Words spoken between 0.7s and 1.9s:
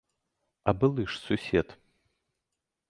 А былы ж сусед!